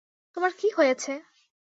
তোমার 0.37 0.51
কী 0.59 0.67
হয়েছে! 0.77 1.11